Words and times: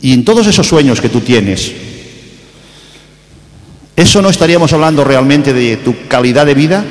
Y 0.00 0.12
en 0.12 0.24
todos 0.24 0.46
esos 0.46 0.66
sueños 0.66 1.00
que 1.00 1.08
tú 1.08 1.20
tienes, 1.20 1.72
¿eso 3.96 4.22
no 4.22 4.30
estaríamos 4.30 4.72
hablando 4.72 5.04
realmente 5.04 5.52
de 5.52 5.76
tu 5.76 6.08
calidad 6.08 6.46
de 6.46 6.54
vida? 6.54 6.84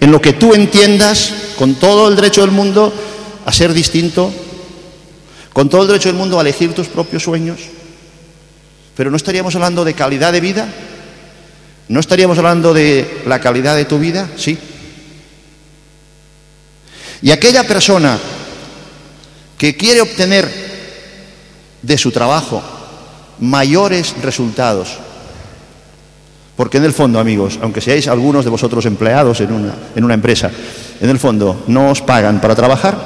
En 0.00 0.10
lo 0.10 0.20
que 0.20 0.32
tú 0.32 0.54
entiendas, 0.54 1.32
con 1.56 1.74
todo 1.76 2.08
el 2.08 2.16
derecho 2.16 2.40
del 2.40 2.50
mundo, 2.50 2.92
a 3.44 3.52
ser 3.52 3.72
distinto, 3.72 4.32
con 5.52 5.68
todo 5.68 5.82
el 5.82 5.88
derecho 5.88 6.08
del 6.08 6.18
mundo 6.18 6.38
a 6.38 6.42
elegir 6.42 6.74
tus 6.74 6.88
propios 6.88 7.22
sueños. 7.22 7.60
Pero 8.96 9.10
no 9.10 9.16
estaríamos 9.16 9.54
hablando 9.54 9.84
de 9.84 9.94
calidad 9.94 10.32
de 10.32 10.40
vida, 10.40 10.68
no 11.88 12.00
estaríamos 12.00 12.36
hablando 12.38 12.74
de 12.74 13.22
la 13.26 13.40
calidad 13.40 13.76
de 13.76 13.84
tu 13.84 13.98
vida, 13.98 14.28
sí. 14.36 14.58
Y 17.22 17.30
aquella 17.30 17.64
persona 17.64 18.18
que 19.56 19.76
quiere 19.76 20.00
obtener 20.00 20.67
de 21.82 21.98
su 21.98 22.10
trabajo 22.10 22.62
mayores 23.40 24.14
resultados, 24.22 24.98
porque 26.56 26.78
en 26.78 26.84
el 26.84 26.92
fondo, 26.92 27.20
amigos, 27.20 27.58
aunque 27.62 27.80
seáis 27.80 28.08
algunos 28.08 28.44
de 28.44 28.50
vosotros 28.50 28.84
empleados 28.86 29.40
en 29.40 29.52
una, 29.52 29.74
en 29.94 30.04
una 30.04 30.14
empresa, 30.14 30.50
en 31.00 31.08
el 31.08 31.18
fondo 31.18 31.64
no 31.68 31.90
os 31.90 32.02
pagan 32.02 32.40
para 32.40 32.56
trabajar, 32.56 32.98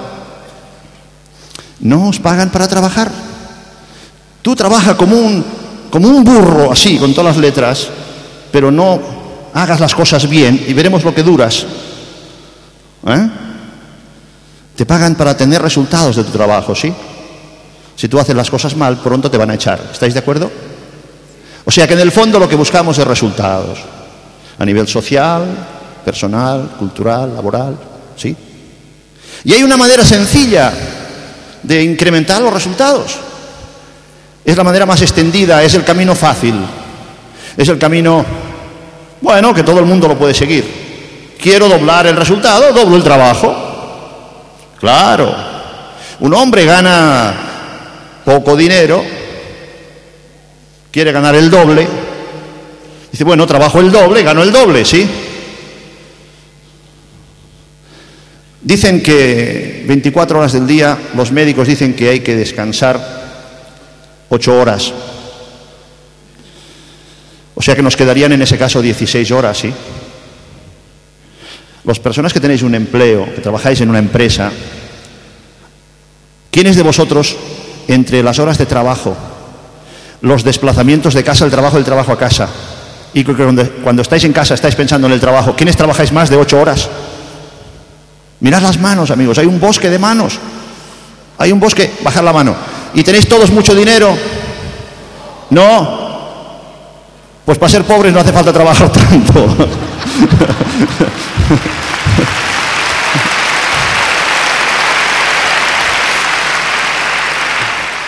no 1.80 2.08
os 2.08 2.18
pagan 2.18 2.50
para 2.50 2.68
trabajar. 2.68 3.10
Tú 4.40 4.56
trabajas 4.56 4.96
como 4.96 5.16
un, 5.16 5.44
como 5.90 6.08
un 6.08 6.24
burro, 6.24 6.72
así, 6.72 6.98
con 6.98 7.12
todas 7.12 7.36
las 7.36 7.42
letras, 7.42 7.88
pero 8.50 8.70
no 8.70 9.00
hagas 9.52 9.80
las 9.80 9.94
cosas 9.94 10.28
bien 10.28 10.64
y 10.66 10.72
veremos 10.72 11.04
lo 11.04 11.14
que 11.14 11.22
duras. 11.22 11.66
¿Eh? 13.06 13.30
Te 14.76 14.86
pagan 14.86 15.14
para 15.14 15.36
tener 15.36 15.60
resultados 15.60 16.16
de 16.16 16.24
tu 16.24 16.30
trabajo, 16.30 16.74
¿sí? 16.74 16.92
Si 18.02 18.08
tú 18.08 18.18
haces 18.18 18.34
las 18.34 18.50
cosas 18.50 18.74
mal, 18.74 18.96
pronto 18.96 19.30
te 19.30 19.38
van 19.38 19.50
a 19.50 19.54
echar. 19.54 19.80
¿Estáis 19.92 20.12
de 20.12 20.18
acuerdo? 20.18 20.50
O 21.64 21.70
sea 21.70 21.86
que 21.86 21.94
en 21.94 22.00
el 22.00 22.10
fondo 22.10 22.40
lo 22.40 22.48
que 22.48 22.56
buscamos 22.56 22.98
es 22.98 23.06
resultados. 23.06 23.78
A 24.58 24.64
nivel 24.64 24.88
social, 24.88 25.44
personal, 26.04 26.70
cultural, 26.76 27.32
laboral, 27.32 27.78
¿sí? 28.16 28.36
Y 29.44 29.52
hay 29.52 29.62
una 29.62 29.76
manera 29.76 30.04
sencilla 30.04 30.72
de 31.62 31.80
incrementar 31.84 32.42
los 32.42 32.52
resultados. 32.52 33.14
Es 34.44 34.56
la 34.56 34.64
manera 34.64 34.84
más 34.84 35.00
extendida, 35.00 35.62
es 35.62 35.74
el 35.74 35.84
camino 35.84 36.16
fácil. 36.16 36.56
Es 37.56 37.68
el 37.68 37.78
camino, 37.78 38.24
bueno, 39.20 39.54
que 39.54 39.62
todo 39.62 39.78
el 39.78 39.86
mundo 39.86 40.08
lo 40.08 40.18
puede 40.18 40.34
seguir. 40.34 41.36
Quiero 41.40 41.68
doblar 41.68 42.08
el 42.08 42.16
resultado, 42.16 42.72
doblo 42.72 42.96
el 42.96 43.04
trabajo. 43.04 43.54
Claro, 44.80 45.32
un 46.18 46.34
hombre 46.34 46.64
gana 46.64 47.51
poco 48.24 48.56
dinero, 48.56 49.04
quiere 50.90 51.12
ganar 51.12 51.34
el 51.34 51.50
doble, 51.50 51.86
dice, 53.10 53.24
bueno, 53.24 53.46
trabajo 53.46 53.80
el 53.80 53.90
doble, 53.90 54.22
gano 54.22 54.42
el 54.42 54.52
doble, 54.52 54.84
¿sí? 54.84 55.08
Dicen 58.62 59.02
que 59.02 59.84
24 59.86 60.38
horas 60.38 60.52
del 60.52 60.66
día, 60.66 60.96
los 61.16 61.32
médicos 61.32 61.66
dicen 61.66 61.94
que 61.94 62.10
hay 62.10 62.20
que 62.20 62.36
descansar 62.36 63.22
8 64.28 64.56
horas. 64.56 64.92
O 67.54 67.62
sea 67.62 67.74
que 67.74 67.82
nos 67.82 67.96
quedarían 67.96 68.32
en 68.32 68.42
ese 68.42 68.56
caso 68.56 68.80
16 68.80 69.30
horas, 69.32 69.58
¿sí? 69.58 69.72
Las 71.84 71.98
personas 71.98 72.32
que 72.32 72.40
tenéis 72.40 72.62
un 72.62 72.74
empleo, 72.76 73.26
que 73.34 73.40
trabajáis 73.40 73.80
en 73.80 73.90
una 73.90 73.98
empresa, 73.98 74.52
¿quiénes 76.50 76.76
de 76.76 76.82
vosotros, 76.82 77.36
entre 77.88 78.22
las 78.22 78.38
horas 78.38 78.58
de 78.58 78.66
trabajo, 78.66 79.16
los 80.20 80.44
desplazamientos 80.44 81.14
de 81.14 81.24
casa 81.24 81.44
al 81.44 81.50
trabajo, 81.50 81.76
del 81.76 81.84
trabajo 81.84 82.12
a 82.12 82.18
casa, 82.18 82.48
y 83.14 83.24
cuando, 83.24 84.02
estáis 84.02 84.24
en 84.24 84.32
casa 84.32 84.54
estáis 84.54 84.74
pensando 84.74 85.06
en 85.06 85.12
el 85.12 85.20
trabajo, 85.20 85.54
¿quiénes 85.54 85.76
trabajáis 85.76 86.12
más 86.12 86.30
de 86.30 86.36
ocho 86.36 86.58
horas? 86.58 86.88
Mirad 88.40 88.62
las 88.62 88.78
manos, 88.80 89.10
amigos, 89.10 89.38
hay 89.38 89.46
un 89.46 89.60
bosque 89.60 89.90
de 89.90 89.98
manos. 89.98 90.38
Hay 91.38 91.52
un 91.52 91.60
bosque, 91.60 91.92
bajad 92.02 92.24
la 92.24 92.32
mano. 92.32 92.54
¿Y 92.94 93.02
tenéis 93.02 93.28
todos 93.28 93.50
mucho 93.50 93.74
dinero? 93.74 94.16
No. 95.50 96.02
Pues 97.44 97.58
para 97.58 97.70
ser 97.70 97.84
pobres 97.84 98.12
no 98.12 98.20
hace 98.20 98.32
falta 98.32 98.52
trabajar 98.52 98.90
tanto. 98.92 99.56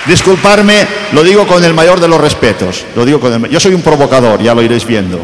Disculparme, 0.06 0.86
lo 1.12 1.22
digo 1.22 1.46
con 1.46 1.64
el 1.64 1.72
mayor 1.72 1.98
de 1.98 2.08
los 2.08 2.20
respetos. 2.20 2.84
Lo 2.94 3.04
digo. 3.04 3.20
Yo 3.48 3.58
soy 3.58 3.74
un 3.74 3.82
provocador, 3.82 4.42
ya 4.42 4.54
lo 4.54 4.62
iréis 4.62 4.86
viendo. 4.86 5.20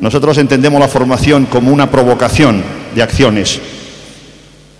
Nosotros 0.00 0.36
entendemos 0.38 0.80
la 0.80 0.88
formación 0.88 1.46
como 1.46 1.70
una 1.70 1.88
provocación 1.88 2.62
de 2.94 3.02
acciones. 3.02 3.60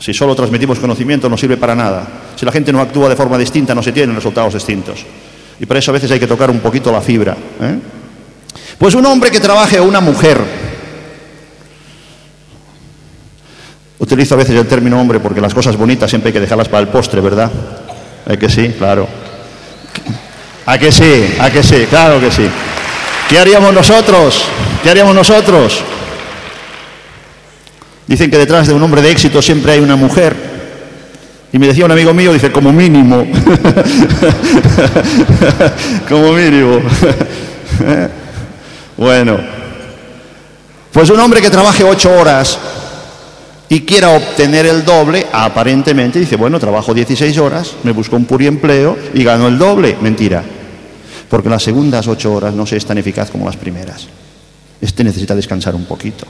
Si 0.01 0.13
solo 0.13 0.35
transmitimos 0.35 0.81
conocimiento 0.81 1.29
no 1.29 1.37
sirve 1.37 1.57
para 1.57 1.77
nada. 1.77 2.09
Si 2.35 2.45
la 2.45 2.51
gente 2.51 2.73
no 2.73 2.81
actúa 2.81 3.09
de 3.09 3.15
forma 3.15 3.39
distinta 3.39 3.73
no 3.73 3.85
se 3.85 3.93
tienen 3.93 4.17
resultados 4.17 4.55
distintos. 4.55 5.07
Y 5.61 5.67
por 5.67 5.77
eso 5.77 5.93
a 5.93 5.95
veces 5.95 6.11
hay 6.11 6.19
que 6.19 6.27
tocar 6.27 6.51
un 6.51 6.59
poquito 6.59 6.91
la 6.91 7.01
fibra. 7.01 7.37
¿eh? 7.61 7.79
Pues 8.79 8.97
un 8.97 9.07
hombre 9.07 9.31
que 9.31 9.39
trabaje 9.39 9.79
o 9.79 9.85
una 9.85 10.01
mujer. 10.01 10.41
Utilizo 14.01 14.35
a 14.35 14.39
veces 14.39 14.57
el 14.57 14.67
término 14.67 15.01
hombre 15.01 15.21
porque 15.21 15.41
las 15.41 15.55
cosas 15.55 15.77
bonitas 15.77 16.11
siempre 16.11 16.31
hay 16.31 16.33
que 16.33 16.41
dejarlas 16.41 16.69
para 16.69 16.81
el 16.81 16.89
postre, 16.89 17.21
¿verdad? 17.21 17.49
¿A 18.27 18.37
que 18.37 18.49
sí? 18.49 18.75
Claro. 18.79 19.09
¿A 20.67 20.79
que 20.79 20.93
sí? 20.93 21.35
¿A 21.41 21.51
que 21.51 21.63
sí? 21.63 21.87
Claro 21.89 22.21
que 22.21 22.31
sí. 22.31 22.49
¿Qué 23.29 23.39
haríamos 23.39 23.75
nosotros? 23.75 24.45
¿Qué 24.83 24.91
haríamos 24.91 25.15
nosotros? 25.15 25.83
Dicen 28.07 28.31
que 28.31 28.39
detrás 28.39 28.69
de 28.69 28.75
un 28.75 28.83
hombre 28.83 29.03
de 29.03 29.11
éxito 29.11 29.43
siempre 29.43 29.73
hay 29.73 29.81
una 29.81 29.97
mujer. 29.97 30.37
Y 31.53 31.59
me 31.59 31.67
decía 31.67 31.85
un 31.85 31.93
amigo 31.93 32.15
mío, 32.15 32.33
dice, 32.33 32.51
como 32.51 32.73
mínimo. 32.73 33.27
como 36.09 36.33
mínimo. 36.33 36.79
bueno. 38.97 39.39
Pues 40.93 41.11
un 41.11 41.21
hombre 41.21 41.41
que 41.41 41.51
trabaje 41.51 41.85
ocho 41.85 42.13
horas 42.13 42.59
y 43.73 43.81
quiera 43.87 44.11
obtener 44.11 44.67
el 44.67 44.85
doble, 44.85 45.27
aparentemente 45.33 46.19
dice, 46.19 46.37
bueno, 46.37 46.61
trabajo 46.61 46.93
16 46.93 47.39
horas, 47.39 47.73
me 47.85 47.93
busco 47.93 48.17
un 48.17 48.27
empleo 48.43 48.99
y 49.15 49.25
gano 49.25 49.49
el 49.49 49.57
doble. 49.57 49.97
Mentira. 49.99 50.45
Porque 51.31 51.49
las 51.49 51.63
segundas 51.63 52.07
ocho 52.07 52.35
horas 52.35 52.53
no 52.53 52.67
se 52.67 52.77
es 52.77 52.85
tan 52.85 52.99
eficaz 52.99 53.31
como 53.31 53.47
las 53.47 53.57
primeras. 53.57 54.09
Este 54.79 55.03
necesita 55.03 55.35
descansar 55.35 55.75
un 55.75 55.87
poquito. 55.87 56.27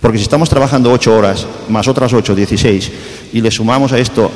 Porque 0.00 0.18
si 0.18 0.24
estamos 0.24 0.48
trabajando 0.48 0.90
ocho 0.90 1.14
horas, 1.14 1.46
más 1.68 1.86
otras 1.86 2.12
ocho, 2.14 2.34
16, 2.34 2.90
y 3.32 3.40
le 3.40 3.52
sumamos 3.52 3.92
a 3.92 3.98
esto, 4.00 4.28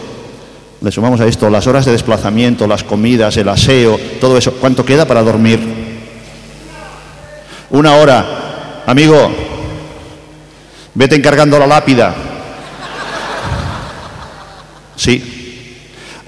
le 0.83 0.93
sumamos 0.93 1.21
a 1.21 1.27
esto 1.27 1.51
las 1.51 1.67
horas 1.67 1.85
de 1.85 1.91
desplazamiento, 1.91 2.69
las 2.69 2.85
comidas, 2.85 3.37
el 3.39 3.49
aseo, 3.49 3.99
todo 4.21 4.39
eso, 4.39 4.53
¿cuánto 4.61 4.85
queda 4.85 5.05
para 5.05 5.25
dormir? 5.25 5.59
Una 7.71 7.97
hora. 7.97 8.83
Amigo, 8.87 9.33
Vete 10.95 11.17
encargando 11.17 11.59
la 11.59 11.67
lápida. 11.67 12.15
Sí. 14.97 15.77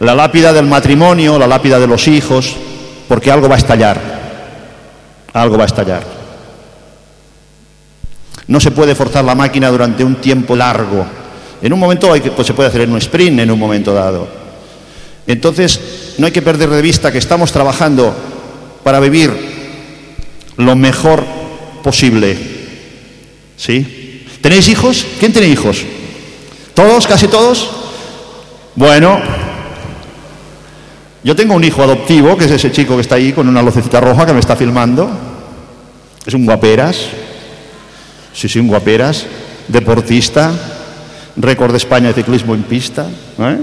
La 0.01 0.15
lápida 0.15 0.53
del 0.53 0.67
matrimonio, 0.67 1.39
la 1.39 1.47
lápida 1.47 1.79
de 1.79 1.87
los 1.87 2.09
hijos, 2.09 2.57
porque 3.09 3.31
algo 3.31 3.49
va 3.49 3.55
a 3.55 3.59
estallar. 3.59 4.01
Algo 5.33 5.57
va 5.57 5.63
a 5.63 5.67
estallar. 5.67 6.03
No 8.49 8.61
se 8.61 8.71
puede 8.71 8.95
forzar 8.95 9.25
la 9.25 9.35
máquina 9.35 9.71
durante 9.71 10.05
un 10.05 10.17
tiempo 10.17 10.57
largo. 10.57 11.07
En 11.63 11.73
un 11.73 11.79
momento 11.79 12.13
hay 12.13 12.21
que, 12.21 12.31
pues 12.31 12.47
se 12.47 12.55
puede 12.55 12.69
hacer 12.69 12.83
en 12.83 12.93
un 12.93 12.99
sprint 12.99 13.41
en 13.41 13.51
un 13.51 13.59
momento 13.59 13.95
dado. 13.95 14.29
Entonces, 15.27 16.15
no 16.19 16.27
hay 16.27 16.33
que 16.33 16.43
perder 16.43 16.69
de 16.71 16.83
vista 16.83 17.11
que 17.11 17.19
estamos 17.19 17.51
trabajando 17.51 18.15
para 18.85 19.01
vivir 19.01 19.33
lo 20.57 20.77
mejor 20.77 21.25
posible. 21.83 22.37
¿Sí? 23.57 24.06
¿Tenéis 24.41 24.69
hijos? 24.69 25.07
¿Quién 25.19 25.33
tiene 25.33 25.49
hijos? 25.49 25.85
¿Todos? 26.75 27.07
¿Casi 27.07 27.29
todos? 27.29 27.71
Bueno, 28.75 29.19
yo 31.25 31.35
tengo 31.35 31.55
un 31.55 31.65
hijo 31.65 31.83
adoptivo, 31.83 32.37
que 32.37 32.45
es 32.45 32.51
ese 32.53 32.71
chico 32.71 32.95
que 32.95 33.01
está 33.01 33.17
ahí 33.17 33.33
con 33.33 33.49
una 33.49 33.63
lucecita 33.63 34.01
roja 34.01 34.25
que 34.27 34.33
me 34.33 34.41
está 34.41 34.55
filmando. 34.55 35.11
Es 36.25 36.35
un 36.35 36.45
guaperas. 36.45 36.97
Sí, 38.33 38.49
sí, 38.49 38.59
un 38.59 38.69
guaperas. 38.69 39.27
Deportista. 39.67 40.53
Récord 41.37 41.73
de 41.73 41.79
España 41.79 42.09
de 42.09 42.15
ciclismo 42.15 42.55
en 42.55 42.63
pista. 42.63 43.07
¿eh? 43.39 43.59